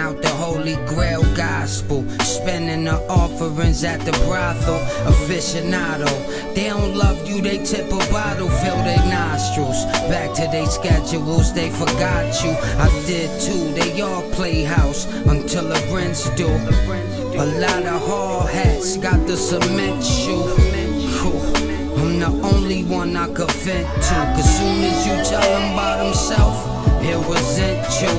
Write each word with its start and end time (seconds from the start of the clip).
out 0.00 0.20
the 0.22 0.28
Holy 0.28 0.76
Grail 0.86 1.22
gospel. 1.34 2.08
Spending 2.20 2.84
the 2.84 2.98
offerings 3.08 3.84
at 3.84 4.00
the 4.00 4.12
brothel. 4.24 4.80
Aficionado. 5.10 6.08
They 6.54 6.68
don't 6.68 6.94
love 6.94 7.28
you, 7.28 7.40
they 7.40 7.58
tip 7.64 7.86
a 7.86 7.98
bottle, 8.10 8.48
fill 8.48 8.76
their 8.84 9.04
nostrils. 9.06 9.84
Back 10.10 10.34
to 10.34 10.42
their 10.50 10.66
schedules, 10.66 11.52
they 11.52 11.70
forgot 11.70 12.42
you. 12.42 12.50
I 12.78 12.88
did 13.06 13.30
too, 13.40 13.72
they 13.74 14.00
all 14.00 14.22
play 14.32 14.62
house 14.62 15.06
until 15.26 15.68
the 15.68 15.80
rents 15.92 16.28
due. 16.30 16.46
A 17.38 17.46
lot 17.60 17.84
of 17.84 18.06
hard 18.08 18.50
hats 18.50 18.96
got 18.96 19.24
the 19.26 19.36
cement 19.36 20.02
shoe. 20.02 20.42
Whew. 21.22 21.68
I'm 21.98 22.18
the 22.18 22.48
only 22.48 22.82
one 22.84 23.16
I 23.16 23.26
could 23.28 23.50
vent 23.52 23.86
to. 23.86 24.14
Cause 24.34 24.58
soon 24.58 24.82
as 24.84 25.06
you 25.06 25.14
tell 25.24 25.60
him 25.60 25.72
about 25.72 26.04
himself, 26.04 26.56
he'll 27.02 27.22
resent 27.22 27.86
you. 28.02 28.12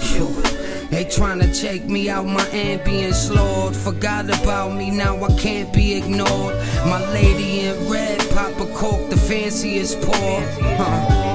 Phew. 0.00 0.53
They 0.90 1.04
tryna 1.04 1.58
take 1.58 1.84
me 1.86 2.08
out 2.08 2.26
my 2.26 2.44
ambience, 2.46 3.34
Lord. 3.34 3.74
Forgot 3.74 4.26
about 4.26 4.74
me, 4.76 4.90
now 4.90 5.22
I 5.24 5.36
can't 5.36 5.72
be 5.72 5.94
ignored. 5.94 6.54
My 6.86 7.04
lady 7.12 7.60
in 7.60 7.90
red, 7.90 8.18
pop 8.30 8.58
a 8.60 8.66
cork, 8.74 9.10
the 9.10 9.16
fanciest 9.16 10.00
pour. 10.00 10.40
Huh. 10.78 11.34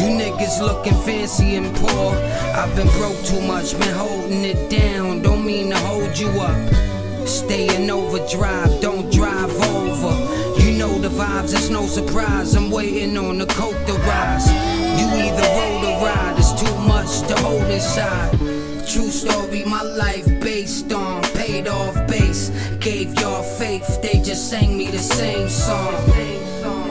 You 0.00 0.08
niggas 0.18 0.60
looking 0.60 0.94
fancy 1.02 1.54
and 1.54 1.74
poor. 1.76 2.14
I've 2.56 2.74
been 2.74 2.88
broke 2.98 3.22
too 3.24 3.40
much, 3.42 3.78
been 3.78 3.94
holding 3.94 4.44
it 4.44 4.68
down. 4.68 5.22
Don't 5.22 5.46
mean 5.46 5.70
to 5.70 5.78
hold 5.78 6.18
you 6.18 6.28
up. 6.40 7.26
Stay 7.26 7.72
in 7.76 7.88
overdrive, 7.88 8.80
don't 8.80 9.12
drive 9.12 9.54
over. 9.70 10.60
You 10.60 10.76
know 10.76 10.98
the 10.98 11.08
vibes, 11.08 11.54
it's 11.54 11.70
no 11.70 11.86
surprise. 11.86 12.56
I'm 12.56 12.70
waiting 12.70 13.16
on 13.16 13.38
the 13.38 13.46
coke 13.46 13.78
to 13.86 13.92
rise. 13.92 14.50
You 14.98 15.06
either 15.06 15.46
roll 15.56 15.86
or 15.86 16.04
ride, 16.04 16.34
it's 16.36 16.52
too 16.60 16.74
much 16.80 17.20
to 17.28 17.40
hold 17.40 17.70
inside. 17.70 18.61
True 18.92 19.08
story, 19.08 19.64
my 19.64 19.80
life 19.80 20.26
based 20.40 20.92
on 20.92 21.22
paid 21.32 21.66
off 21.66 21.94
base. 22.08 22.50
Gave 22.78 23.18
y'all 23.18 23.42
faith, 23.42 24.02
they 24.02 24.20
just 24.20 24.50
sang 24.50 24.76
me 24.76 24.88
the 24.88 24.98
same 24.98 25.48
song. 25.48 25.94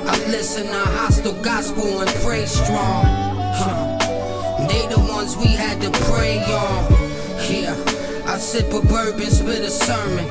I 0.08 0.18
listen 0.26 0.66
to 0.66 0.84
hostile 0.98 1.40
gospel 1.44 2.02
and 2.02 2.10
pray 2.26 2.48
strong. 2.48 3.06
Huh. 3.54 4.00
They 4.68 4.88
the 4.88 5.00
ones 5.14 5.38
we 5.38 5.50
had 5.50 5.80
to 5.84 5.92
pray 6.10 6.40
on. 6.40 6.92
Yeah, 7.48 7.78
I 8.26 8.40
sip 8.40 8.74
a 8.74 8.82
bourbon, 8.82 9.30
spit 9.30 9.60
a 9.60 9.70
sermon. 9.70 10.26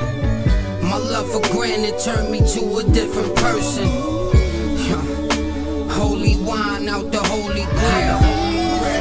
My 0.82 0.96
love 0.96 1.30
for 1.30 1.41
granted 1.52 2.00
turned 2.00 2.32
me 2.32 2.41
to 2.54 2.78
a 2.78 2.82
different 2.82 3.36
person. 3.36 3.86
Huh. 4.88 5.94
Holy 5.94 6.36
wine 6.38 6.88
out 6.88 7.12
the 7.12 7.22
holy 7.22 7.62
grail. 7.62 8.18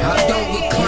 I 0.06 0.24
don't 0.28 0.54
recline. 0.54 0.79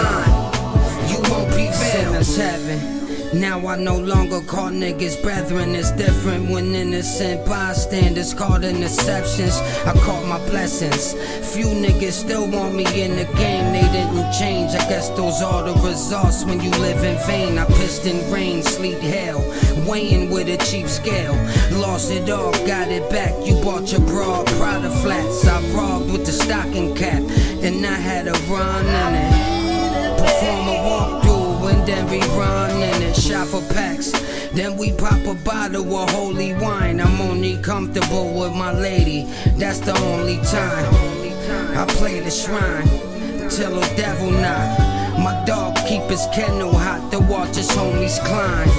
Heaven. 2.37 3.39
Now 3.39 3.65
I 3.67 3.77
no 3.77 3.97
longer 3.97 4.41
call 4.41 4.69
niggas 4.69 5.21
brethren. 5.21 5.75
It's 5.75 5.91
different 5.91 6.49
when 6.49 6.73
innocent 6.75 7.45
bystanders 7.45 8.33
caught 8.33 8.63
in 8.63 8.81
exceptions. 8.81 9.57
I 9.85 9.93
caught 10.05 10.25
my 10.27 10.37
blessings. 10.49 11.13
Few 11.53 11.65
niggas 11.65 12.13
still 12.13 12.47
want 12.49 12.75
me 12.75 12.85
in 13.01 13.15
the 13.15 13.25
game. 13.35 13.73
They 13.73 13.87
didn't 13.91 14.31
change. 14.33 14.71
I 14.73 14.87
guess 14.89 15.09
those 15.09 15.41
are 15.41 15.63
the 15.63 15.73
results 15.87 16.45
when 16.45 16.61
you 16.61 16.69
live 16.71 17.03
in 17.03 17.17
vain. 17.25 17.57
I 17.57 17.65
pissed 17.65 18.05
in 18.05 18.31
rain, 18.31 18.61
sleet, 18.61 18.99
hail. 18.99 19.39
Weighing 19.87 20.29
with 20.29 20.47
a 20.47 20.57
cheap 20.65 20.87
scale. 20.87 21.35
Lost 21.71 22.11
it 22.11 22.29
all, 22.29 22.51
got 22.67 22.89
it 22.89 23.09
back. 23.09 23.33
You 23.45 23.55
bought 23.63 23.91
your 23.91 24.01
broad 24.01 24.45
Prada 24.57 24.89
flats. 25.01 25.45
I 25.45 25.59
robbed 25.73 26.11
with 26.11 26.25
the 26.25 26.31
stocking 26.31 26.95
cap. 26.95 27.21
And 27.63 27.85
I 27.85 27.95
had 27.95 28.27
a 28.27 28.33
run 28.51 28.85
rerun 32.43 33.01
in. 33.01 33.13
Shop 33.13 33.47
for 33.47 33.61
packs. 33.73 34.11
Then 34.51 34.77
we 34.77 34.91
pop 34.91 35.25
a 35.25 35.33
bottle 35.33 35.95
of 35.95 36.09
holy 36.09 36.53
wine. 36.53 36.99
I'm 36.99 37.21
only 37.21 37.57
comfortable 37.61 38.33
with 38.39 38.53
my 38.53 38.71
lady. 38.71 39.25
That's 39.57 39.79
the 39.79 39.97
only 39.99 40.37
time. 40.37 40.93
I 41.75 41.85
play 41.89 42.19
the 42.19 42.31
shrine 42.31 42.87
till 43.49 43.79
the 43.79 43.93
devil 43.95 44.31
knock. 44.31 44.79
My 45.19 45.43
dog 45.45 45.75
keep 45.87 46.03
his 46.03 46.25
kennel 46.33 46.73
hot 46.73 47.11
to 47.11 47.19
watch 47.19 47.55
his 47.55 47.69
homies 47.69 48.19
climb. 48.25 48.69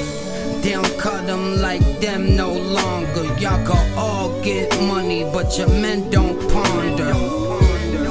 They 0.63 0.73
don't 0.73 0.99
cut 0.99 1.27
them 1.27 1.61
like 1.61 1.83
them 2.01 2.37
no 2.37 2.53
longer. 2.53 3.25
Y'all 3.39 3.65
can 3.67 3.99
all 3.99 4.43
get 4.43 4.71
money, 4.83 5.25
but 5.25 5.59
your 5.59 5.69
men 5.69 6.11
don't 6.11 6.39
ponder. 6.51 7.13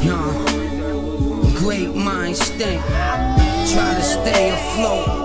Yeah. 0.07 0.31
Great 1.57 1.95
minds 1.95 2.41
think. 2.49 2.81
Try 3.73 3.95
to 3.95 4.03
stay 4.03 4.51
afloat, 4.51 5.22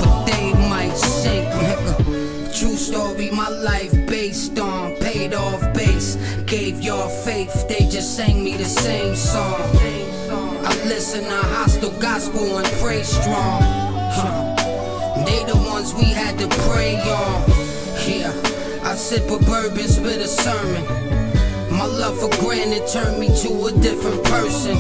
your 6.83 7.09
faith, 7.09 7.69
they 7.69 7.87
just 7.89 8.17
sang 8.17 8.43
me 8.43 8.57
the 8.57 8.65
same 8.65 9.15
song. 9.15 9.61
I 10.65 10.75
listen 10.85 11.25
to 11.25 11.43
hostile 11.55 11.91
gospel 11.99 12.59
and 12.59 12.67
pray 12.81 13.03
strong. 13.03 13.63
Huh. 13.63 14.55
They 15.25 15.45
the 15.45 15.57
ones 15.69 15.95
we 15.95 16.05
had 16.05 16.39
to 16.39 16.49
pray 16.69 16.97
on. 16.97 17.51
Yeah, 18.07 18.33
I 18.83 18.95
sip 18.95 19.31
a 19.31 19.39
bourbon, 19.39 19.89
spit 19.89 20.21
a 20.21 20.29
sermon. 20.29 20.85
My 21.71 21.87
love 21.87 22.19
for 22.19 22.31
granted 22.41 22.87
turned 22.87 23.19
me 23.19 23.29
to 23.43 23.67
a 23.67 23.73
different 23.73 24.23
person. 24.25 24.77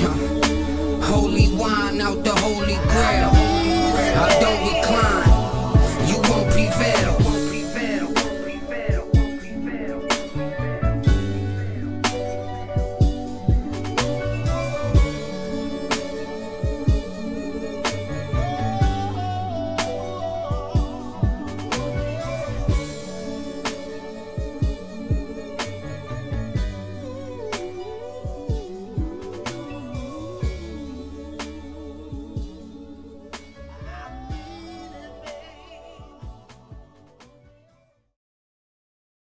Huh. 0.00 1.06
Holy 1.06 1.54
wine 1.54 2.00
out 2.00 2.22
the 2.24 2.34
holy 2.34 2.76
grail. 2.90 3.30
I 3.32 4.38
don't 4.40 4.74
recline. 4.74 5.21